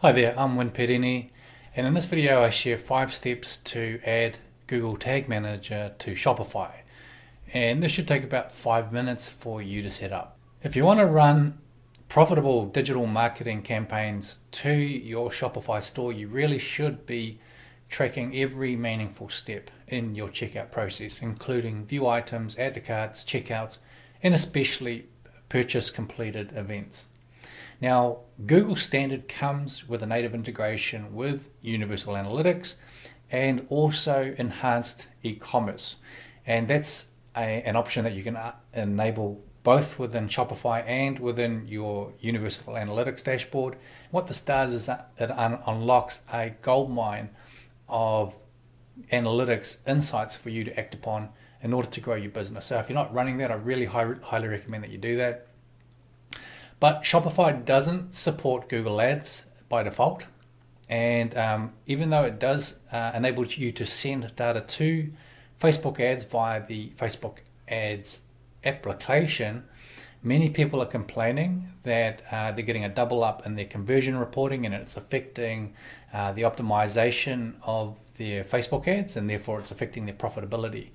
Hi 0.00 0.12
there, 0.12 0.38
I'm 0.38 0.56
Win 0.56 0.72
Perini, 0.72 1.32
and 1.74 1.86
in 1.86 1.94
this 1.94 2.04
video 2.04 2.42
I 2.42 2.50
share 2.50 2.76
five 2.76 3.14
steps 3.14 3.56
to 3.56 3.98
add 4.04 4.36
Google 4.66 4.98
Tag 4.98 5.26
Manager 5.26 5.94
to 6.00 6.12
Shopify. 6.12 6.70
And 7.54 7.82
this 7.82 7.92
should 7.92 8.06
take 8.06 8.22
about 8.22 8.52
five 8.52 8.92
minutes 8.92 9.30
for 9.30 9.62
you 9.62 9.80
to 9.80 9.90
set 9.90 10.12
up. 10.12 10.36
If 10.62 10.76
you 10.76 10.84
want 10.84 11.00
to 11.00 11.06
run 11.06 11.56
profitable 12.10 12.66
digital 12.66 13.06
marketing 13.06 13.62
campaigns 13.62 14.40
to 14.50 14.70
your 14.70 15.30
Shopify 15.30 15.82
store, 15.82 16.12
you 16.12 16.28
really 16.28 16.58
should 16.58 17.06
be 17.06 17.40
tracking 17.88 18.36
every 18.36 18.76
meaningful 18.76 19.30
step 19.30 19.70
in 19.88 20.14
your 20.14 20.28
checkout 20.28 20.70
process, 20.70 21.22
including 21.22 21.86
view 21.86 22.06
items, 22.06 22.58
add 22.58 22.74
to 22.74 22.80
carts, 22.80 23.24
checkouts, 23.24 23.78
and 24.22 24.34
especially 24.34 25.06
purchase 25.48 25.88
completed 25.88 26.52
events. 26.54 27.06
Now, 27.80 28.20
Google 28.46 28.76
Standard 28.76 29.28
comes 29.28 29.88
with 29.88 30.02
a 30.02 30.06
native 30.06 30.34
integration 30.34 31.14
with 31.14 31.50
Universal 31.62 32.14
Analytics 32.14 32.76
and 33.30 33.66
also 33.68 34.34
enhanced 34.38 35.06
e 35.22 35.34
commerce. 35.34 35.96
And 36.46 36.68
that's 36.68 37.10
a, 37.36 37.40
an 37.40 37.76
option 37.76 38.04
that 38.04 38.14
you 38.14 38.22
can 38.22 38.36
uh, 38.36 38.54
enable 38.72 39.44
both 39.62 39.98
within 39.98 40.28
Shopify 40.28 40.86
and 40.86 41.18
within 41.18 41.66
your 41.66 42.12
Universal 42.20 42.74
Analytics 42.74 43.24
dashboard. 43.24 43.76
What 44.12 44.28
this 44.28 44.40
does 44.40 44.72
is 44.72 44.88
it 44.88 45.30
unlocks 45.66 46.20
a 46.32 46.50
goldmine 46.62 47.30
of 47.88 48.36
analytics 49.12 49.86
insights 49.88 50.36
for 50.36 50.50
you 50.50 50.64
to 50.64 50.78
act 50.78 50.94
upon 50.94 51.30
in 51.62 51.72
order 51.72 51.88
to 51.88 52.00
grow 52.00 52.14
your 52.14 52.30
business. 52.30 52.66
So 52.66 52.78
if 52.78 52.88
you're 52.88 52.94
not 52.94 53.12
running 53.12 53.38
that, 53.38 53.50
I 53.50 53.54
really 53.54 53.86
high, 53.86 54.14
highly 54.22 54.46
recommend 54.48 54.84
that 54.84 54.90
you 54.90 54.98
do 54.98 55.16
that. 55.16 55.45
But 56.78 57.02
Shopify 57.02 57.64
doesn't 57.64 58.14
support 58.14 58.68
Google 58.68 59.00
Ads 59.00 59.46
by 59.68 59.82
default. 59.82 60.26
And 60.88 61.36
um, 61.36 61.72
even 61.86 62.10
though 62.10 62.24
it 62.24 62.38
does 62.38 62.78
uh, 62.92 63.12
enable 63.14 63.44
you 63.46 63.72
to 63.72 63.86
send 63.86 64.34
data 64.36 64.60
to 64.60 65.10
Facebook 65.60 65.98
ads 65.98 66.24
via 66.24 66.64
the 66.64 66.90
Facebook 66.90 67.38
ads 67.66 68.20
application, 68.64 69.64
many 70.22 70.50
people 70.50 70.80
are 70.80 70.86
complaining 70.86 71.72
that 71.82 72.22
uh, 72.30 72.52
they're 72.52 72.64
getting 72.64 72.84
a 72.84 72.88
double 72.88 73.24
up 73.24 73.46
in 73.46 73.56
their 73.56 73.64
conversion 73.64 74.16
reporting 74.16 74.64
and 74.66 74.74
it's 74.74 74.96
affecting 74.96 75.72
uh, 76.12 76.32
the 76.32 76.42
optimization 76.42 77.54
of 77.62 77.98
their 78.16 78.44
Facebook 78.44 78.86
ads 78.86 79.16
and 79.16 79.28
therefore 79.28 79.58
it's 79.58 79.70
affecting 79.70 80.06
their 80.06 80.14
profitability. 80.14 80.88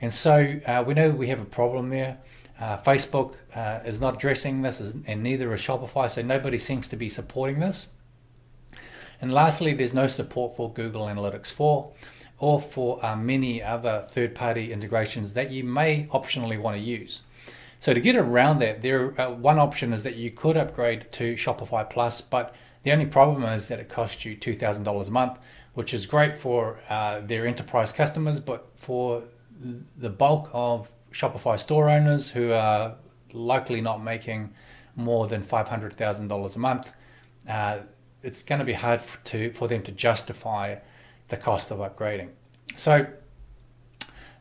And 0.00 0.12
so 0.12 0.60
uh, 0.66 0.84
we 0.86 0.94
know 0.94 1.10
we 1.10 1.28
have 1.28 1.40
a 1.40 1.46
problem 1.46 1.90
there. 1.90 2.18
Uh, 2.60 2.78
Facebook 2.78 3.34
uh, 3.54 3.80
is 3.84 4.00
not 4.00 4.16
addressing 4.16 4.62
this, 4.62 4.80
and 4.80 5.22
neither 5.22 5.52
is 5.52 5.60
Shopify, 5.60 6.08
so 6.08 6.22
nobody 6.22 6.58
seems 6.58 6.86
to 6.88 6.96
be 6.96 7.08
supporting 7.08 7.60
this. 7.60 7.88
And 9.20 9.32
lastly, 9.32 9.72
there's 9.72 9.94
no 9.94 10.06
support 10.06 10.56
for 10.56 10.72
Google 10.72 11.06
Analytics 11.06 11.50
4 11.52 11.90
or 12.38 12.60
for 12.60 13.04
uh, 13.04 13.16
many 13.16 13.62
other 13.62 14.04
third 14.08 14.34
party 14.34 14.72
integrations 14.72 15.34
that 15.34 15.50
you 15.50 15.64
may 15.64 16.06
optionally 16.12 16.60
want 16.60 16.76
to 16.76 16.82
use. 16.82 17.22
So, 17.78 17.94
to 17.94 18.00
get 18.00 18.16
around 18.16 18.60
that, 18.60 18.82
there 18.82 19.18
uh, 19.20 19.30
one 19.30 19.58
option 19.58 19.92
is 19.92 20.02
that 20.04 20.16
you 20.16 20.30
could 20.30 20.56
upgrade 20.56 21.10
to 21.12 21.34
Shopify 21.34 21.88
Plus, 21.88 22.20
but 22.20 22.54
the 22.82 22.92
only 22.92 23.06
problem 23.06 23.44
is 23.44 23.68
that 23.68 23.80
it 23.80 23.88
costs 23.88 24.24
you 24.24 24.36
$2,000 24.36 25.08
a 25.08 25.10
month, 25.10 25.38
which 25.74 25.92
is 25.92 26.06
great 26.06 26.36
for 26.36 26.78
uh, 26.88 27.20
their 27.20 27.46
enterprise 27.46 27.92
customers, 27.92 28.40
but 28.40 28.68
for 28.76 29.22
the 29.98 30.10
bulk 30.10 30.50
of 30.52 30.88
Shopify 31.14 31.58
store 31.58 31.88
owners 31.88 32.28
who 32.28 32.50
are 32.50 32.96
likely 33.32 33.80
not 33.80 34.02
making 34.02 34.52
more 34.96 35.28
than 35.28 35.42
$500,000 35.42 36.56
a 36.56 36.58
month, 36.58 36.92
uh, 37.48 37.78
it's 38.22 38.42
going 38.42 38.58
to 38.58 38.64
be 38.64 38.72
hard 38.72 39.00
for, 39.00 39.24
to, 39.26 39.52
for 39.52 39.68
them 39.68 39.82
to 39.84 39.92
justify 39.92 40.76
the 41.28 41.36
cost 41.36 41.70
of 41.70 41.78
upgrading. 41.78 42.30
So 42.76 43.06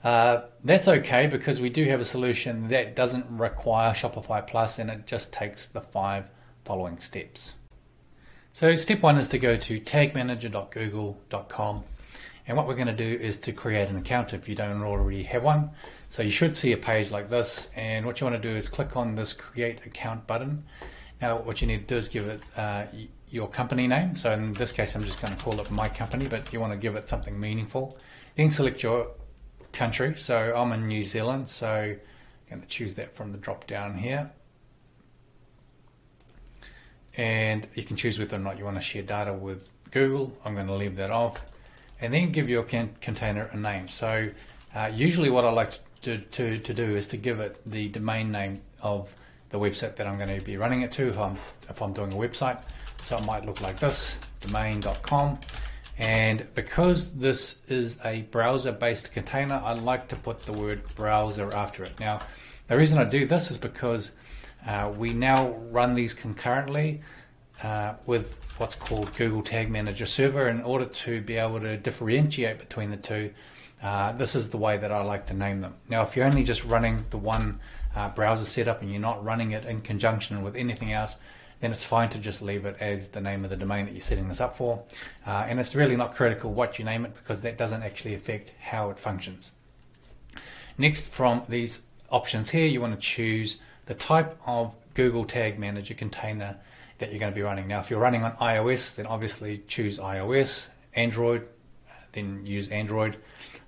uh, 0.04 0.42
that's 0.64 0.88
okay 0.88 1.28
because 1.28 1.62
we 1.62 1.70
do 1.70 1.86
have 1.86 2.02
a 2.02 2.06
solution 2.06 2.70
that 2.70 2.96
doesn't 2.96 3.28
require 3.30 3.94
Shopify 3.94 4.46
Plus 4.46 4.80
and 4.80 4.90
it 4.90 5.06
just 5.06 5.32
takes 5.32 5.68
the 5.68 5.82
five 5.82 6.32
following 6.66 6.98
steps. 6.98 7.54
So, 8.56 8.76
step 8.76 9.02
one 9.02 9.18
is 9.18 9.28
to 9.30 9.40
go 9.40 9.56
to 9.56 9.80
tagmanager.google.com 9.80 11.84
and 12.46 12.58
what 12.58 12.68
we're 12.68 12.76
going 12.76 12.88
to 12.88 12.94
do 12.94 13.24
is 13.24 13.38
to 13.40 13.54
create 13.54 13.90
an 13.90 13.96
account 13.96 14.34
if 14.34 14.50
you 14.50 14.56
don't 14.56 14.82
already 14.82 15.24
have 15.24 15.44
one. 15.44 15.72
So 16.14 16.22
you 16.22 16.30
should 16.30 16.56
see 16.56 16.72
a 16.74 16.78
page 16.78 17.10
like 17.10 17.32
this. 17.32 17.72
And 17.76 18.06
what 18.06 18.22
you 18.22 18.28
want 18.28 18.40
to 18.40 18.50
do 18.50 18.56
is 18.56 18.70
click 18.70 18.96
on 18.96 19.16
this 19.16 19.34
create 19.34 19.84
account 19.84 20.28
button. 20.28 20.64
Now 21.20 21.40
what 21.40 21.60
you 21.60 21.66
need 21.66 21.88
to 21.88 21.96
do 21.96 21.98
is 21.98 22.08
give 22.08 22.28
it 22.28 22.40
uh, 22.56 22.86
your 23.32 23.48
company 23.48 23.88
name. 23.88 24.16
So 24.16 24.32
in 24.32 24.54
this 24.54 24.72
case, 24.72 24.96
I'm 24.96 25.04
just 25.06 25.20
going 25.20 25.36
to 25.36 25.44
call 25.44 25.60
it 25.60 25.72
my 25.72 25.90
company, 25.90 26.28
but 26.28 26.54
you 26.54 26.60
want 26.60 26.72
to 26.72 26.78
give 26.78 26.96
it 26.96 27.10
something 27.10 27.40
meaningful. 27.40 27.98
Then 28.36 28.52
select 28.52 28.84
your 28.84 29.08
country. 29.72 30.14
So 30.16 30.54
I'm 30.56 30.72
in 30.74 30.88
New 30.88 31.04
Zealand. 31.04 31.50
So 31.50 31.68
I'm 31.68 31.98
going 32.48 32.62
to 32.62 32.68
choose 32.68 32.94
that 32.94 33.16
from 33.16 33.32
the 33.32 33.40
drop 33.40 33.66
down 33.66 33.98
here. 33.98 34.30
And 37.18 37.68
you 37.74 37.82
can 37.82 37.96
choose 37.96 38.20
whether 38.20 38.36
or 38.36 38.40
not 38.40 38.60
you 38.60 38.66
want 38.66 38.78
to 38.78 38.84
share 38.84 39.02
data 39.02 39.34
with 39.34 39.68
Google. 39.90 40.38
I'm 40.46 40.54
going 40.54 40.68
to 40.68 40.76
leave 40.76 40.96
that 40.98 41.10
off 41.10 41.44
and 42.00 42.14
then 42.14 42.32
give 42.32 42.48
your 42.48 42.62
container 42.62 43.50
a 43.52 43.58
name. 43.58 43.88
So 43.88 44.30
uh, 44.76 44.92
usually 44.94 45.32
what 45.32 45.44
I 45.44 45.52
like 45.52 45.72
to, 45.72 45.80
to, 46.20 46.58
to 46.58 46.74
do 46.74 46.96
is 46.96 47.08
to 47.10 47.18
give 47.18 47.40
it 47.40 47.60
the 47.66 47.90
domain 47.90 48.32
name 48.32 48.62
of 48.82 49.14
the 49.50 49.60
website 49.60 49.96
that 49.96 50.08
I'm 50.08 50.18
going 50.18 50.38
to 50.38 50.44
be 50.44 50.58
running 50.58 50.82
it 50.82 50.92
to 50.94 51.08
if 51.08 51.18
I'm, 51.18 51.38
if 51.70 51.82
I'm 51.82 51.94
doing 51.94 52.12
a 52.12 52.16
website. 52.16 52.62
So 53.04 53.18
it 53.18 53.26
might 53.26 53.46
look 53.46 53.62
like 53.62 53.80
this, 53.80 54.18
domain.com. 54.42 55.40
And 55.98 56.48
because 56.56 57.18
this 57.18 57.62
is 57.68 58.00
a 58.04 58.24
browser-based 58.24 59.12
container, 59.12 59.62
I 59.64 59.74
like 59.74 60.08
to 60.10 60.16
put 60.16 60.46
the 60.46 60.54
word 60.54 60.82
browser 60.96 61.54
after 61.54 61.84
it. 61.84 62.00
Now, 62.00 62.22
the 62.68 62.78
reason 62.78 62.98
I 62.98 63.04
do 63.04 63.28
this 63.28 63.52
is 63.52 63.58
because 63.58 64.12
uh, 64.66 64.92
we 64.98 65.14
now 65.14 65.52
run 65.70 65.94
these 65.94 66.14
concurrently 66.14 67.02
uh, 67.62 67.94
with 68.06 68.40
what's 68.58 68.76
called 68.76 69.14
Google 69.16 69.44
Tag 69.44 69.70
Manager 69.70 70.06
Server 70.06 70.48
in 70.48 70.62
order 70.62 70.86
to 70.86 71.22
be 71.22 71.36
able 71.36 71.60
to 71.60 71.78
differentiate 71.78 72.60
between 72.60 72.90
the 72.90 72.98
two. 72.98 73.32
Uh, 73.84 74.14
this 74.14 74.34
is 74.34 74.50
the 74.50 74.58
way 74.58 74.78
that 74.78 74.92
I 74.92 75.04
like 75.04 75.28
to 75.28 75.34
name 75.34 75.60
them. 75.60 75.76
Now, 75.90 76.04
if 76.04 76.16
you're 76.16 76.26
only 76.26 76.44
just 76.44 76.64
running 76.64 77.06
the 77.10 77.18
one 77.18 77.60
uh, 77.94 78.10
browser 78.10 78.46
setup 78.46 78.82
and 78.82 78.90
you're 78.90 79.02
not 79.02 79.24
running 79.24 79.52
it 79.52 79.66
in 79.66 79.82
conjunction 79.82 80.42
with 80.42 80.56
anything 80.56 80.94
else, 80.94 81.18
then 81.60 81.72
it's 81.72 81.84
fine 81.84 82.10
to 82.10 82.18
just 82.18 82.42
leave 82.42 82.66
it 82.66 82.78
as 82.80 83.10
the 83.10 83.22
name 83.22 83.44
of 83.44 83.50
the 83.50 83.58
domain 83.58 83.86
that 83.86 83.92
you're 83.94 84.02
setting 84.02 84.30
this 84.30 84.40
up 84.40 84.58
for. 84.58 84.84
Uh, 85.28 85.46
and 85.48 85.60
it's 85.60 85.76
really 85.76 85.98
not 85.98 86.16
critical 86.16 86.54
what 86.54 86.80
you 86.80 86.86
name 86.86 87.06
it 87.06 87.14
because 87.16 87.42
that 87.42 87.58
doesn't 87.58 87.84
actually 87.84 88.14
affect 88.14 88.54
how 88.62 88.90
it 88.90 89.00
functions. 89.00 89.52
Next, 90.78 91.08
from 91.08 91.44
these 91.50 91.86
options 92.10 92.50
here, 92.50 92.66
you 92.66 92.82
want 92.82 92.94
to 92.94 93.00
choose 93.00 93.58
the 93.86 93.94
type 93.94 94.38
of 94.46 94.74
Google 94.94 95.26
Tag 95.26 95.60
Manager 95.60 95.94
container 95.94 96.58
that 97.00 97.12
you're 97.12 97.20
going 97.20 97.32
to 97.32 97.36
be 97.36 97.42
running. 97.42 97.68
Now, 97.68 97.80
if 97.80 97.90
you're 97.90 98.00
running 98.00 98.24
on 98.24 98.34
iOS, 98.34 98.96
then 98.96 99.06
obviously 99.06 99.64
choose 99.68 100.00
iOS. 100.00 100.70
Android, 100.96 101.48
then 102.14 102.46
use 102.46 102.70
Android. 102.70 103.18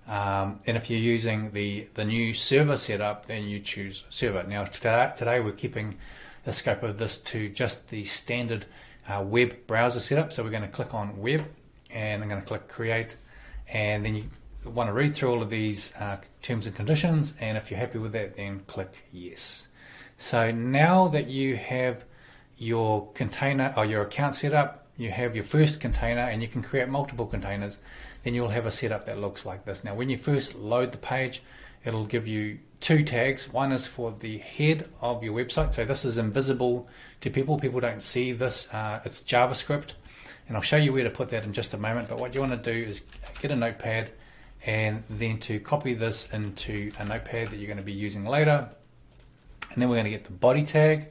Um, 0.07 0.59
and 0.65 0.77
if 0.77 0.89
you're 0.89 0.99
using 0.99 1.51
the, 1.51 1.87
the 1.95 2.05
new 2.05 2.33
server 2.33 2.77
setup, 2.77 3.25
then 3.25 3.43
you 3.43 3.59
choose 3.59 4.03
server. 4.09 4.43
Now, 4.43 4.63
today, 4.65 5.39
we're 5.39 5.51
keeping 5.51 5.97
the 6.43 6.53
scope 6.53 6.83
of 6.83 6.97
this 6.97 7.19
to 7.19 7.49
just 7.49 7.89
the 7.89 8.03
standard 8.03 8.65
uh, 9.07 9.23
web 9.23 9.67
browser 9.67 9.99
setup. 9.99 10.31
So 10.31 10.43
we're 10.43 10.51
going 10.51 10.61
to 10.61 10.69
click 10.69 10.93
on 10.93 11.17
web 11.17 11.45
and 11.91 12.21
I'm 12.21 12.29
going 12.29 12.41
to 12.41 12.47
click 12.47 12.67
create. 12.67 13.15
And 13.67 14.05
then 14.05 14.15
you 14.15 14.29
want 14.63 14.89
to 14.89 14.93
read 14.93 15.15
through 15.15 15.31
all 15.31 15.41
of 15.41 15.49
these 15.49 15.95
uh, 15.95 16.17
terms 16.41 16.67
and 16.67 16.75
conditions. 16.75 17.33
And 17.39 17.57
if 17.57 17.71
you're 17.71 17.79
happy 17.79 17.97
with 17.97 18.11
that, 18.13 18.35
then 18.35 18.61
click 18.67 19.07
yes. 19.11 19.69
So 20.17 20.51
now 20.51 21.07
that 21.09 21.27
you 21.27 21.57
have 21.57 22.05
your 22.57 23.11
container 23.13 23.73
or 23.75 23.85
your 23.85 24.03
account 24.03 24.35
setup, 24.35 24.87
you 24.97 25.11
have 25.11 25.35
your 25.35 25.43
first 25.43 25.81
container 25.81 26.21
and 26.21 26.41
you 26.41 26.47
can 26.47 26.63
create 26.63 26.87
multiple 26.87 27.25
containers, 27.25 27.79
then 28.25 28.33
you'll 28.33 28.49
have 28.49 28.65
a 28.65 28.71
setup 28.71 29.05
that 29.05 29.17
looks 29.17 29.45
like 29.45 29.63
this. 29.63 29.85
Now, 29.85 29.95
when 29.95 30.09
you 30.09 30.17
first 30.17 30.55
load 30.55 30.91
the 30.91 30.97
page, 30.97 31.41
it'll 31.85 32.05
give 32.05 32.27
you 32.27 32.59
two 32.81 33.03
tags. 33.03 33.53
One 33.53 33.71
is 33.71 33.87
for 33.87 34.11
the 34.11 34.39
head 34.39 34.89
of 34.99 35.23
your 35.23 35.33
website. 35.33 35.73
So 35.73 35.85
this 35.85 36.03
is 36.03 36.17
invisible 36.17 36.89
to 37.21 37.29
people. 37.29 37.57
People 37.57 37.79
don't 37.79 38.01
see 38.01 38.33
this. 38.33 38.67
Uh, 38.73 38.99
it's 39.05 39.21
JavaScript. 39.21 39.93
And 40.47 40.57
I'll 40.57 40.63
show 40.63 40.77
you 40.77 40.91
where 40.91 41.05
to 41.05 41.09
put 41.09 41.29
that 41.29 41.45
in 41.45 41.53
just 41.53 41.73
a 41.73 41.77
moment. 41.77 42.09
But 42.09 42.19
what 42.19 42.33
you 42.35 42.41
want 42.41 42.51
to 42.51 42.73
do 42.73 42.87
is 42.87 43.03
get 43.41 43.51
a 43.51 43.55
notepad 43.55 44.11
and 44.65 45.03
then 45.09 45.39
to 45.39 45.59
copy 45.59 45.93
this 45.93 46.27
into 46.33 46.91
a 46.99 47.05
notepad 47.05 47.49
that 47.49 47.57
you're 47.57 47.67
going 47.67 47.77
to 47.77 47.83
be 47.83 47.93
using 47.93 48.25
later. 48.25 48.69
And 49.71 49.81
then 49.81 49.87
we're 49.87 49.95
going 49.95 50.05
to 50.05 50.11
get 50.11 50.25
the 50.25 50.31
body 50.31 50.63
tag 50.63 51.07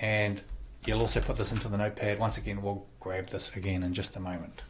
and 0.00 0.40
You'll 0.88 1.00
also 1.00 1.20
put 1.20 1.36
this 1.36 1.52
into 1.52 1.68
the 1.68 1.76
notepad. 1.76 2.18
Once 2.18 2.38
again, 2.38 2.62
we'll 2.62 2.86
grab 2.98 3.26
this 3.26 3.54
again 3.54 3.82
in 3.82 3.92
just 3.92 4.16
a 4.16 4.20
moment. 4.20 4.62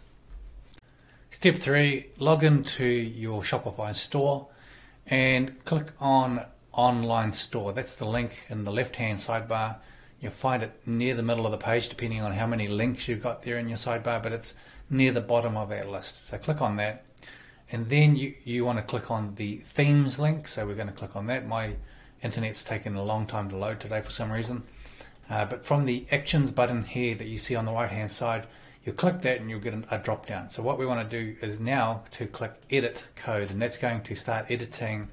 Step 1.31 1.57
three, 1.57 2.07
log 2.19 2.43
into 2.43 2.85
your 2.85 3.43
Shopify 3.43 3.95
store 3.95 4.49
and 5.07 5.65
click 5.65 5.93
on 6.01 6.45
online 6.73 7.33
store. 7.33 7.73
That's 7.73 7.95
the 7.95 8.07
link 8.07 8.45
in 8.49 8.65
the 8.65 8.73
left 8.73 8.97
hand 8.97 9.19
sidebar 9.19 9.77
You'll 10.21 10.33
find 10.33 10.65
it 10.65 10.81
near 10.85 11.15
the 11.15 11.23
middle 11.23 11.47
of 11.47 11.53
the 11.53 11.59
page, 11.59 11.89
depending 11.89 12.23
on 12.23 12.33
how 12.33 12.47
many 12.47 12.67
links 12.67 13.07
you've 13.07 13.23
got 13.23 13.43
there 13.43 13.59
in 13.59 13.69
your 13.69 13.79
sidebar, 13.79 14.21
but 14.23 14.33
it's 14.33 14.55
near 14.91 15.13
the 15.13 15.21
bottom 15.21 15.57
of 15.57 15.69
that 15.69 15.89
list. 15.89 16.27
So 16.27 16.39
click 16.39 16.61
on 16.61 16.77
that. 16.77 17.05
And 17.71 17.89
then 17.89 18.17
you, 18.17 18.35
you 18.45 18.65
want 18.65 18.79
to 18.79 18.83
click 18.83 19.11
on 19.11 19.35
the 19.37 19.59
themes 19.59 20.19
link. 20.19 20.49
So 20.49 20.67
we're 20.67 20.75
going 20.75 20.89
to 20.89 20.93
click 20.93 21.15
on 21.15 21.27
that. 21.27 21.47
My 21.47 21.77
internet's 22.23 22.65
taken 22.65 22.97
a 22.97 23.05
long 23.05 23.27
time 23.27 23.49
to 23.51 23.57
load 23.57 23.79
today 23.79 24.01
for 24.01 24.11
some 24.11 24.33
reason. 24.33 24.65
Uh, 25.31 25.45
but 25.45 25.65
from 25.65 25.85
the 25.85 26.07
actions 26.11 26.51
button 26.51 26.83
here 26.83 27.15
that 27.15 27.29
you 27.29 27.39
see 27.39 27.55
on 27.55 27.67
the 27.67 27.73
right 27.73 27.91
hand 27.91 28.11
side, 28.11 28.47
you 28.89 28.95
click 28.95 29.21
that 29.21 29.39
and 29.39 29.51
you'll 29.51 29.61
get 29.61 29.75
a 29.91 29.99
drop 29.99 30.27
down. 30.27 30.49
So 30.49 30.63
what 30.63 30.79
we 30.79 30.87
want 30.87 31.09
to 31.09 31.25
do 31.25 31.37
is 31.43 31.61
now 31.61 32.05
to 32.13 32.27
click 32.27 32.55
edit 32.71 33.05
code 33.17 33.51
and 33.51 33.61
that's 33.61 33.77
going 33.77 34.01
to 34.01 34.15
start 34.15 34.47
editing 34.49 35.09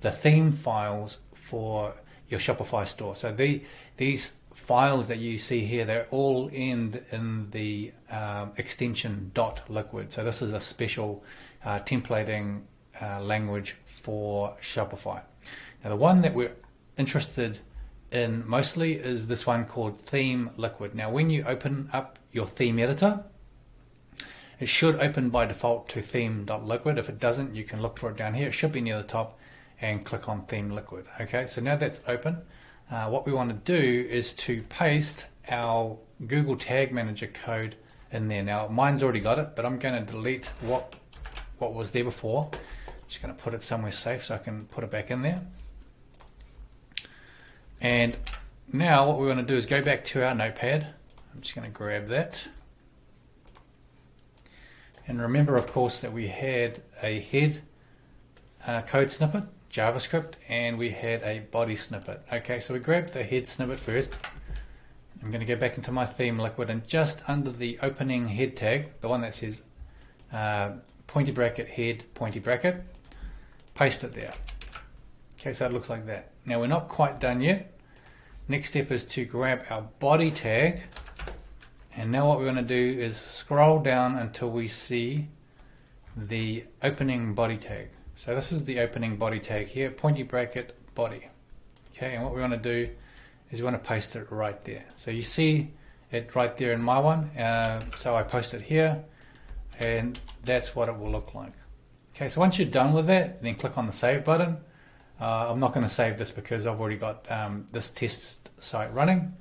the 0.00 0.12
theme 0.12 0.52
files 0.52 1.18
for 1.34 1.94
your 2.28 2.38
Shopify 2.38 2.86
store. 2.86 3.16
So 3.16 3.32
the, 3.32 3.62
these 3.96 4.38
files 4.54 5.08
that 5.08 5.18
you 5.18 5.40
see 5.40 5.64
here, 5.64 5.84
they're 5.84 6.06
all 6.12 6.48
end 6.52 7.02
in 7.10 7.50
the 7.50 7.92
um, 8.12 8.52
extension 8.58 9.32
.liquid. 9.68 10.12
So 10.12 10.22
this 10.22 10.40
is 10.40 10.52
a 10.52 10.60
special 10.60 11.24
uh, 11.64 11.80
templating 11.80 12.62
uh, 13.02 13.20
language 13.22 13.74
for 14.02 14.54
Shopify. 14.62 15.20
Now 15.82 15.90
the 15.90 15.96
one 15.96 16.22
that 16.22 16.32
we're 16.32 16.54
interested 16.96 17.58
in 18.12 18.46
mostly 18.46 18.94
is 18.94 19.26
this 19.26 19.46
one 19.46 19.64
called 19.64 20.00
Theme 20.00 20.50
Liquid. 20.56 20.94
Now 20.94 21.10
when 21.10 21.30
you 21.30 21.44
open 21.44 21.90
up 21.92 22.18
your 22.32 22.46
theme 22.46 22.78
editor, 22.78 23.24
it 24.58 24.66
should 24.66 24.96
open 24.96 25.30
by 25.30 25.46
default 25.46 25.88
to 25.90 26.00
theme.liquid. 26.00 26.98
If 26.98 27.08
it 27.08 27.18
doesn't, 27.18 27.54
you 27.54 27.64
can 27.64 27.82
look 27.82 27.98
for 27.98 28.10
it 28.10 28.16
down 28.16 28.34
here. 28.34 28.48
It 28.48 28.52
should 28.52 28.72
be 28.72 28.80
near 28.80 28.96
the 28.96 29.02
top 29.02 29.38
and 29.80 30.04
click 30.04 30.28
on 30.28 30.46
theme 30.46 30.70
liquid. 30.70 31.06
Okay, 31.20 31.46
so 31.46 31.60
now 31.60 31.76
that's 31.76 32.02
open. 32.08 32.38
Uh, 32.90 33.08
what 33.08 33.26
we 33.26 33.32
want 33.32 33.50
to 33.50 33.72
do 33.72 34.08
is 34.08 34.32
to 34.32 34.62
paste 34.62 35.26
our 35.50 35.98
Google 36.26 36.56
Tag 36.56 36.92
Manager 36.92 37.26
code 37.26 37.76
in 38.10 38.28
there. 38.28 38.42
Now 38.42 38.68
mine's 38.68 39.02
already 39.02 39.20
got 39.20 39.38
it, 39.38 39.54
but 39.54 39.66
I'm 39.66 39.78
going 39.78 40.04
to 40.04 40.12
delete 40.12 40.46
what 40.60 40.94
what 41.58 41.74
was 41.74 41.92
there 41.92 42.04
before. 42.04 42.50
I'm 42.52 42.92
just 43.08 43.22
going 43.22 43.34
to 43.34 43.42
put 43.42 43.54
it 43.54 43.62
somewhere 43.62 43.92
safe 43.92 44.24
so 44.24 44.34
I 44.34 44.38
can 44.38 44.64
put 44.66 44.84
it 44.84 44.90
back 44.90 45.10
in 45.10 45.22
there. 45.22 45.42
And 47.80 48.16
now 48.72 49.06
what 49.08 49.18
we 49.18 49.26
want 49.26 49.38
to 49.38 49.44
do 49.44 49.56
is 49.56 49.66
go 49.66 49.82
back 49.82 50.04
to 50.04 50.24
our 50.24 50.34
notepad. 50.34 50.86
I'm 51.34 51.40
just 51.40 51.54
going 51.54 51.70
to 51.70 51.76
grab 51.76 52.08
that. 52.08 52.48
And 55.06 55.20
remember, 55.20 55.56
of 55.56 55.66
course, 55.68 56.00
that 56.00 56.12
we 56.12 56.28
had 56.28 56.82
a 57.02 57.20
head 57.20 57.62
uh, 58.66 58.82
code 58.82 59.10
snippet, 59.10 59.44
JavaScript, 59.70 60.34
and 60.48 60.78
we 60.78 60.90
had 60.90 61.22
a 61.22 61.40
body 61.50 61.76
snippet. 61.76 62.22
Okay, 62.32 62.58
so 62.58 62.74
we 62.74 62.80
grabbed 62.80 63.12
the 63.12 63.22
head 63.22 63.46
snippet 63.46 63.78
first. 63.78 64.16
I'm 65.22 65.30
going 65.30 65.40
to 65.40 65.46
go 65.46 65.56
back 65.56 65.76
into 65.76 65.92
my 65.92 66.06
theme 66.06 66.38
liquid 66.38 66.70
and 66.70 66.86
just 66.86 67.22
under 67.28 67.50
the 67.50 67.78
opening 67.82 68.28
head 68.28 68.56
tag, 68.56 68.90
the 69.00 69.08
one 69.08 69.20
that 69.20 69.34
says 69.34 69.62
uh, 70.32 70.72
pointy 71.06 71.32
bracket 71.32 71.68
head 71.68 72.04
pointy 72.14 72.40
bracket, 72.40 72.82
paste 73.74 74.02
it 74.04 74.14
there. 74.14 74.34
Okay, 75.38 75.52
so 75.52 75.66
it 75.66 75.72
looks 75.72 75.90
like 75.90 76.06
that. 76.06 76.30
Now 76.44 76.60
we're 76.60 76.66
not 76.66 76.88
quite 76.88 77.20
done 77.20 77.40
yet. 77.40 77.72
Next 78.48 78.70
step 78.70 78.90
is 78.90 79.04
to 79.06 79.24
grab 79.24 79.64
our 79.70 79.82
body 79.98 80.30
tag 80.30 80.82
and 81.96 82.12
now 82.12 82.28
what 82.28 82.38
we're 82.38 82.44
going 82.44 82.56
to 82.56 82.62
do 82.62 83.00
is 83.00 83.16
scroll 83.16 83.80
down 83.80 84.16
until 84.18 84.50
we 84.50 84.68
see 84.68 85.28
the 86.16 86.64
opening 86.82 87.34
body 87.34 87.56
tag. 87.56 87.88
So 88.16 88.34
this 88.34 88.52
is 88.52 88.66
the 88.66 88.80
opening 88.80 89.16
body 89.16 89.40
tag 89.40 89.68
here, 89.68 89.90
pointy 89.90 90.22
bracket 90.22 90.74
body. 90.94 91.28
Okay, 91.92 92.14
and 92.14 92.24
what 92.24 92.34
we 92.34 92.40
want 92.40 92.52
to 92.52 92.58
do 92.58 92.90
is 93.50 93.60
we 93.60 93.64
want 93.64 93.82
to 93.82 93.88
paste 93.88 94.14
it 94.14 94.30
right 94.30 94.62
there. 94.64 94.84
So 94.96 95.10
you 95.10 95.22
see 95.22 95.70
it 96.12 96.34
right 96.34 96.54
there 96.56 96.72
in 96.72 96.82
my 96.82 96.98
one. 96.98 97.30
Uh, 97.36 97.80
so 97.94 98.14
I 98.14 98.22
post 98.22 98.52
it 98.52 98.62
here 98.62 99.02
and 99.78 100.18
that's 100.44 100.76
what 100.76 100.90
it 100.90 100.98
will 100.98 101.10
look 101.10 101.34
like. 101.34 101.52
Okay, 102.14 102.28
so 102.28 102.40
once 102.40 102.58
you're 102.58 102.68
done 102.68 102.92
with 102.92 103.06
that, 103.06 103.42
then 103.42 103.54
click 103.54 103.76
on 103.78 103.86
the 103.86 103.92
save 103.92 104.24
button. 104.24 104.58
Uh, 105.20 105.50
I'm 105.50 105.58
not 105.58 105.72
going 105.72 105.84
to 105.84 105.92
save 105.92 106.18
this 106.18 106.30
because 106.30 106.66
I've 106.66 106.78
already 106.78 106.96
got 106.96 107.30
um, 107.30 107.66
this 107.72 107.90
test 107.90 108.50
site 108.58 108.92
running 108.92 109.34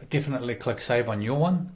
but 0.00 0.08
definitely 0.08 0.54
click 0.54 0.80
save 0.80 1.08
on 1.08 1.20
your 1.20 1.38
one. 1.38 1.70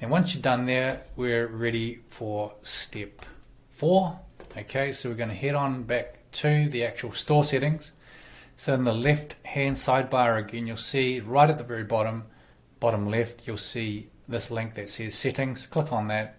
And 0.00 0.10
once 0.10 0.34
you're 0.34 0.42
done 0.42 0.64
there, 0.64 1.02
we're 1.16 1.46
ready 1.46 2.00
for 2.08 2.54
step 2.62 3.26
four. 3.70 4.18
Okay, 4.56 4.90
so 4.92 5.10
we're 5.10 5.14
going 5.14 5.28
to 5.28 5.34
head 5.34 5.54
on 5.54 5.82
back 5.82 6.18
to 6.32 6.68
the 6.68 6.82
actual 6.84 7.12
store 7.12 7.44
settings. 7.44 7.92
So 8.56 8.72
in 8.72 8.84
the 8.84 8.94
left 8.94 9.36
hand 9.44 9.76
sidebar 9.76 10.38
again, 10.38 10.66
you'll 10.66 10.78
see 10.78 11.20
right 11.20 11.50
at 11.50 11.58
the 11.58 11.64
very 11.64 11.84
bottom, 11.84 12.24
bottom 12.80 13.08
left, 13.08 13.46
you'll 13.46 13.58
see 13.58 14.08
this 14.26 14.50
link 14.50 14.74
that 14.74 14.88
says 14.88 15.14
settings. 15.14 15.66
Click 15.66 15.92
on 15.92 16.08
that. 16.08 16.36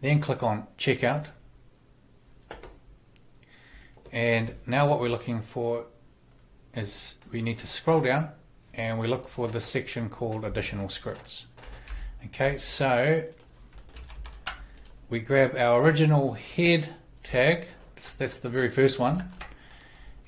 Then 0.00 0.20
click 0.20 0.42
on 0.42 0.68
checkout. 0.78 1.26
And 4.14 4.54
now 4.64 4.88
what 4.88 5.00
we're 5.00 5.08
looking 5.08 5.42
for 5.42 5.86
is 6.72 7.18
we 7.32 7.42
need 7.42 7.58
to 7.58 7.66
scroll 7.66 8.00
down 8.00 8.28
and 8.72 9.00
we 9.00 9.08
look 9.08 9.26
for 9.26 9.48
the 9.48 9.58
section 9.58 10.08
called 10.08 10.44
additional 10.44 10.88
scripts. 10.88 11.46
Okay, 12.26 12.56
so 12.56 13.24
we 15.10 15.18
grab 15.18 15.56
our 15.56 15.82
original 15.82 16.34
head 16.34 16.94
tag, 17.24 17.66
that's, 17.96 18.14
that's 18.14 18.38
the 18.38 18.48
very 18.48 18.70
first 18.70 19.00
one, 19.00 19.30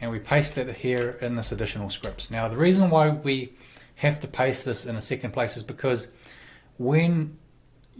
and 0.00 0.10
we 0.10 0.18
paste 0.18 0.58
it 0.58 0.78
here 0.78 1.10
in 1.22 1.36
this 1.36 1.52
additional 1.52 1.88
scripts. 1.88 2.28
Now 2.28 2.48
the 2.48 2.56
reason 2.56 2.90
why 2.90 3.10
we 3.10 3.52
have 3.96 4.18
to 4.18 4.26
paste 4.26 4.64
this 4.64 4.84
in 4.84 4.96
a 4.96 5.00
second 5.00 5.30
place 5.30 5.56
is 5.56 5.62
because 5.62 6.08
when 6.76 7.38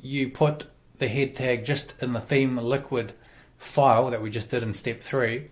you 0.02 0.30
put 0.30 0.64
the 0.98 1.06
head 1.06 1.36
tag 1.36 1.64
just 1.64 1.94
in 2.02 2.12
the 2.12 2.20
theme 2.20 2.58
liquid 2.58 3.12
file 3.56 4.10
that 4.10 4.20
we 4.20 4.30
just 4.30 4.50
did 4.50 4.64
in 4.64 4.74
step 4.74 5.00
three, 5.00 5.50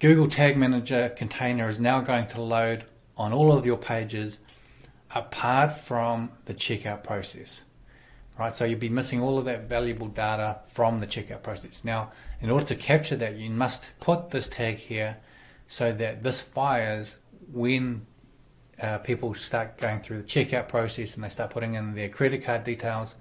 Google 0.00 0.28
Tag 0.28 0.56
Manager 0.56 1.08
container 1.08 1.68
is 1.68 1.80
now 1.80 2.00
going 2.00 2.26
to 2.28 2.40
load 2.40 2.84
on 3.16 3.32
all 3.32 3.50
of 3.50 3.66
your 3.66 3.76
pages 3.76 4.38
apart 5.10 5.72
from 5.72 6.30
the 6.44 6.54
checkout 6.54 7.02
process. 7.02 7.62
Right, 8.38 8.54
so 8.54 8.64
you'll 8.64 8.78
be 8.78 8.88
missing 8.88 9.20
all 9.20 9.38
of 9.38 9.46
that 9.46 9.68
valuable 9.68 10.06
data 10.06 10.60
from 10.68 11.00
the 11.00 11.08
checkout 11.08 11.42
process. 11.42 11.84
Now, 11.84 12.12
in 12.40 12.48
order 12.48 12.64
to 12.66 12.76
capture 12.76 13.16
that, 13.16 13.34
you 13.34 13.50
must 13.50 13.88
put 13.98 14.30
this 14.30 14.48
tag 14.48 14.76
here 14.76 15.16
so 15.66 15.92
that 15.92 16.22
this 16.22 16.40
fires 16.40 17.16
when 17.52 18.06
uh, 18.80 18.98
people 18.98 19.34
start 19.34 19.78
going 19.78 20.00
through 20.02 20.18
the 20.18 20.28
checkout 20.28 20.68
process 20.68 21.16
and 21.16 21.24
they 21.24 21.28
start 21.28 21.50
putting 21.50 21.74
in 21.74 21.96
their 21.96 22.08
credit 22.08 22.44
card 22.44 22.62
details 22.62 23.16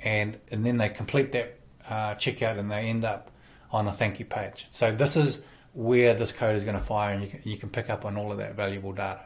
and, 0.00 0.40
and 0.50 0.66
then 0.66 0.78
they 0.78 0.88
complete 0.88 1.30
that 1.30 1.56
uh, 1.88 2.16
checkout 2.16 2.58
and 2.58 2.68
they 2.68 2.86
end 2.86 3.04
up 3.04 3.30
on 3.70 3.86
a 3.86 3.92
thank 3.92 4.18
you 4.18 4.24
page. 4.24 4.66
So 4.70 4.90
this 4.90 5.14
is 5.14 5.42
where 5.72 6.14
this 6.14 6.32
code 6.32 6.56
is 6.56 6.64
going 6.64 6.76
to 6.76 6.82
fire 6.82 7.14
and 7.14 7.22
you 7.22 7.28
can, 7.28 7.40
you 7.44 7.56
can 7.56 7.68
pick 7.68 7.90
up 7.90 8.04
on 8.04 8.16
all 8.16 8.32
of 8.32 8.38
that 8.38 8.54
valuable 8.54 8.92
data. 8.92 9.20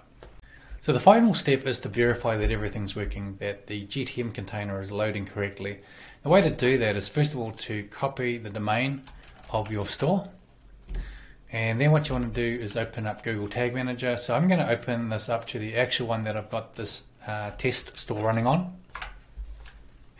So 0.83 0.93
the 0.93 1.01
final 1.01 1.33
step 1.33 1.67
is 1.67 1.79
to 1.81 1.89
verify 1.89 2.37
that 2.37 2.51
everything's 2.51 2.95
working, 2.95 3.37
that 3.41 3.69
the 3.69 3.87
GTM 3.87 4.35
container 4.35 4.83
is 4.83 4.93
loading 4.93 5.25
correctly. 5.25 5.81
The 6.23 6.29
way 6.29 6.43
to 6.43 6.51
do 6.51 6.77
that 6.77 6.97
is 6.97 7.09
first 7.09 7.33
of 7.33 7.41
all 7.41 7.53
to 7.53 7.85
copy 7.85 8.37
the 8.37 8.51
domain 8.51 9.03
of 9.51 9.73
your 9.73 9.87
store. 9.87 10.29
And 11.51 11.81
then 11.81 11.91
what 11.91 12.09
you 12.09 12.15
want 12.15 12.35
to 12.35 12.41
do 12.41 12.63
is 12.63 12.77
open 12.77 13.07
up 13.07 13.23
Google 13.23 13.49
Tag 13.49 13.73
Manager. 13.73 14.17
So 14.19 14.35
I'm 14.35 14.47
going 14.47 14.61
to 14.61 14.69
open 14.69 15.09
this 15.09 15.29
up 15.29 15.47
to 15.49 15.59
the 15.59 15.77
actual 15.77 16.09
one 16.09 16.25
that 16.25 16.37
I've 16.37 16.51
got 16.51 16.75
this 16.75 17.05
uh, 17.27 17.53
test 17.53 17.97
store 17.97 18.23
running 18.23 18.47
on. 18.47 18.77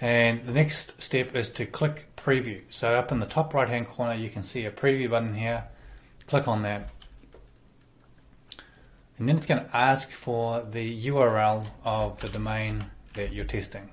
And 0.01 0.47
the 0.47 0.53
next 0.53 1.03
step 1.03 1.35
is 1.37 1.51
to 1.51 1.67
click 1.67 2.07
preview. 2.17 2.63
So 2.71 2.99
up 2.99 3.13
in 3.13 3.21
the 3.21 3.27
top 3.27 3.53
right 3.53 3.69
hand 3.69 3.89
corner 3.89 4.15
you 4.15 4.31
can 4.31 4.43
see 4.43 4.65
a 4.65 4.71
preview 4.71 5.11
button 5.11 5.35
here 5.35 5.65
Click 6.27 6.49
on 6.49 6.63
that. 6.63 6.89
And 9.19 9.29
then 9.29 9.37
it's 9.37 9.47
going 9.47 9.65
to 9.65 9.77
ask 9.77 10.11
for 10.11 10.67
the 10.69 11.07
URL 11.07 11.67
of 11.85 12.21
the 12.21 12.29
domain 12.29 12.87
that 13.15 13.33
you're 13.33 13.45
testing. 13.45 13.91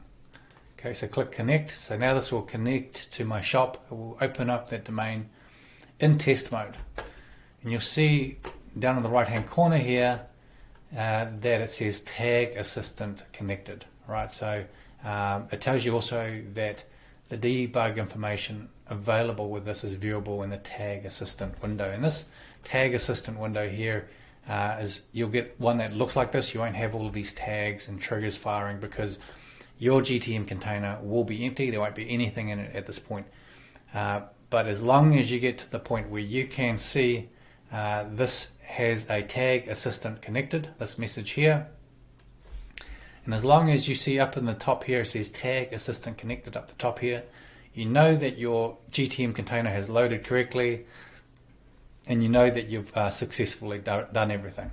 Okay, 0.80 0.94
so 0.94 1.08
click 1.08 1.32
connect. 1.32 1.78
So 1.78 1.96
now 1.96 2.16
this 2.16 2.32
will 2.32 2.42
connect 2.42 3.12
to 3.14 3.26
my 3.26 3.40
shop. 3.40 3.86
It 3.92 3.94
will 3.94 4.18
open 4.20 4.50
up 4.50 4.70
that 4.70 4.86
domain 4.86 5.30
in 6.00 6.18
test 6.18 6.52
mode. 6.52 6.76
And 7.62 7.72
you'll 7.72 7.82
see 7.82 8.40
down 8.78 8.98
in 8.98 9.04
the 9.04 9.10
right 9.10 9.28
hand 9.28 9.48
corner 9.48 9.78
here 9.78 10.22
uh, 10.98 11.28
that 11.42 11.62
it 11.62 11.70
says 11.70 12.02
tag 12.02 12.58
assistant 12.58 13.24
connected. 13.32 13.86
Right, 14.08 14.32
so 14.32 14.66
um, 15.04 15.48
it 15.52 15.62
tells 15.62 15.86
you 15.86 15.94
also 15.94 16.42
that 16.54 16.84
the 17.30 17.38
debug 17.38 17.98
information 17.98 18.70
available 18.92 19.50
with 19.50 19.66
this 19.66 19.84
is 19.84 19.96
viewable 19.96 20.44
in 20.44 20.50
the 20.50 20.58
tag 20.58 21.06
assistant 21.06 21.60
window. 21.62 21.90
And 21.90 22.04
this 22.04 22.30
tag 22.64 22.94
assistant 22.94 23.40
window 23.40 23.68
here 23.68 24.10
uh, 24.48 24.78
is 24.80 25.04
you'll 25.14 25.30
get 25.30 25.60
one 25.60 25.78
that 25.78 25.96
looks 25.96 26.16
like 26.16 26.32
this. 26.32 26.54
You 26.54 26.60
won't 26.60 26.76
have 26.76 26.94
all 26.94 27.08
of 27.08 27.14
these 27.14 27.34
tags 27.34 27.88
and 27.88 28.00
triggers 28.00 28.38
firing 28.38 28.80
because 28.80 29.18
your 29.80 30.02
GTM 30.02 30.46
container 30.46 31.00
will 31.02 31.24
be 31.24 31.46
empty. 31.46 31.72
There 31.72 31.80
won't 31.80 31.96
be 31.96 32.10
anything 32.10 32.50
in 32.50 32.60
it 32.60 32.76
at 32.76 32.86
this 32.86 33.00
point. 33.00 33.26
Uh, 33.94 34.22
but 34.50 34.68
as 34.68 34.84
long 34.84 35.18
as 35.18 35.32
you 35.32 35.40
get 35.40 35.58
to 35.60 35.72
the 35.72 35.80
point 35.80 36.10
where 36.10 36.22
you 36.22 36.48
can 36.48 36.78
see 36.78 37.30
uh, 37.72 38.06
this 38.12 38.52
has 38.64 39.10
a 39.10 39.22
tag 39.22 39.68
assistant 39.68 40.22
connected, 40.22 40.70
this 40.78 40.98
message 40.98 41.32
here. 41.32 41.68
And 43.26 43.34
as 43.34 43.46
long 43.46 43.70
as 43.70 43.88
you 43.88 43.96
see 43.96 44.20
up 44.20 44.36
in 44.36 44.46
the 44.46 44.54
top 44.54 44.84
here, 44.84 45.02
it 45.02 45.08
says 45.08 45.30
tag 45.30 45.72
assistant 45.72 46.18
connected 46.18 46.58
up 46.58 46.68
the 46.68 46.76
top 46.76 47.00
here, 47.00 47.24
you 47.74 47.86
know 47.86 48.16
that 48.16 48.38
your 48.38 48.78
GTM 48.92 49.34
container 49.34 49.70
has 49.70 49.90
loaded 49.90 50.24
correctly 50.26 50.86
and 52.08 52.22
you 52.22 52.30
know 52.30 52.50
that 52.50 52.68
you've 52.68 52.96
uh, 52.96 53.10
successfully 53.10 53.80
do- 53.80 54.06
done 54.12 54.32
everything. 54.32 54.72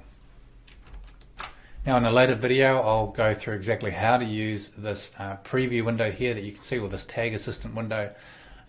Now 1.86 1.96
in 1.96 2.04
a 2.04 2.10
later 2.10 2.34
video 2.34 2.80
I'll 2.80 3.08
go 3.08 3.34
through 3.34 3.54
exactly 3.54 3.92
how 3.92 4.18
to 4.18 4.24
use 4.24 4.70
this 4.70 5.12
uh, 5.18 5.36
preview 5.44 5.84
window 5.84 6.10
here 6.10 6.34
that 6.34 6.42
you 6.42 6.52
can 6.52 6.62
see 6.62 6.78
or 6.78 6.88
this 6.88 7.04
tag 7.04 7.34
assistant 7.34 7.74
window 7.74 8.12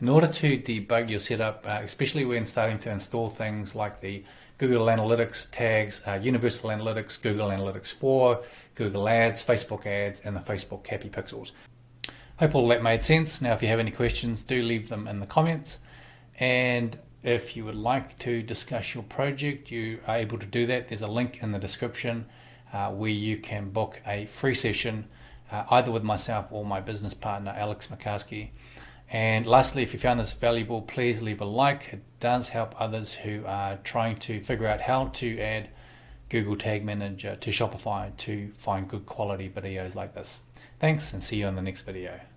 in 0.02 0.08
order 0.08 0.28
to 0.28 0.58
debug 0.58 1.10
your 1.10 1.20
setup, 1.20 1.66
uh, 1.68 1.82
especially 1.84 2.24
when 2.24 2.46
starting 2.46 2.78
to 2.80 2.92
install 2.92 3.30
things 3.30 3.76
like 3.76 4.00
the 4.00 4.24
Google 4.58 4.88
Analytics 4.88 5.50
tags, 5.52 6.02
uh, 6.08 6.20
Universal 6.22 6.70
Analytics, 6.70 7.22
Google 7.22 7.50
Analytics 7.50 7.94
4, 7.94 8.42
Google 8.76 9.08
Ads, 9.10 9.44
Facebook 9.44 9.86
Ads, 9.86 10.22
and 10.22 10.36
the 10.36 10.42
Facebook 10.42 10.84
CAPI 10.84 11.10
Pixels. 11.10 11.52
Hope 12.40 12.56
all 12.56 12.70
that 12.70 12.82
made 12.82 13.04
sense. 13.04 13.42
Now, 13.42 13.52
if 13.52 13.62
you 13.62 13.68
have 13.68 13.80
any 13.80 13.92
questions, 13.92 14.44
do 14.44 14.64
leave 14.64 14.88
them 14.88 15.10
in 15.10 15.20
the 15.20 15.26
comments. 15.26 15.80
And 16.40 16.98
if 17.22 17.58
you 17.58 17.66
would 17.66 17.76
like 17.76 18.18
to 18.20 18.42
discuss 18.42 18.94
your 18.96 19.04
project, 19.04 19.72
you 19.72 20.00
are 20.08 20.16
able 20.16 20.40
to 20.40 20.46
do 20.46 20.66
that. 20.68 20.88
There's 20.88 21.02
a 21.02 21.08
link 21.10 21.44
in 21.44 21.52
the 21.52 21.60
description 21.60 22.28
uh, 22.72 22.92
where 22.92 23.10
you 23.10 23.36
can 23.36 23.72
book 23.72 24.00
a 24.08 24.28
free 24.28 24.56
session 24.56 25.08
uh, 25.52 25.66
either 25.70 25.92
with 25.92 26.04
myself 26.04 26.46
or 26.50 26.64
my 26.64 26.80
business 26.80 27.14
partner, 27.14 27.54
Alex 27.58 27.88
McCaskey. 27.88 28.52
And 29.12 29.46
lastly, 29.46 29.84
if 29.84 29.92
you 29.92 30.00
found 30.00 30.22
this 30.22 30.34
valuable, 30.34 30.82
please 30.82 31.22
leave 31.22 31.42
a 31.42 31.46
like. 31.46 31.92
It 31.92 32.04
does 32.22 32.48
help 32.48 32.74
others 32.80 33.16
who 33.16 33.44
are 33.46 33.80
trying 33.84 34.16
to 34.20 34.42
figure 34.42 34.68
out 34.68 34.80
how 34.80 35.08
to 35.08 35.40
add 35.40 35.68
Google 36.30 36.56
Tag 36.56 36.86
Manager 36.86 37.36
to 37.36 37.50
Shopify 37.50 38.16
to 38.16 38.54
find 38.58 38.88
good 38.88 39.06
quality 39.06 39.50
videos 39.50 39.94
like 39.94 40.14
this. 40.14 40.40
Thanks 40.80 41.12
and 41.12 41.22
see 41.22 41.36
you 41.36 41.48
in 41.48 41.56
the 41.56 41.62
next 41.62 41.82
video. 41.82 42.29